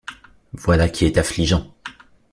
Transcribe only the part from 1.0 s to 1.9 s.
est affligeant.